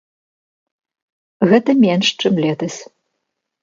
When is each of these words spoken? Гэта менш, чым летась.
Гэта 1.53 1.71
менш, 1.85 2.07
чым 2.25 2.33
летась. 2.49 2.79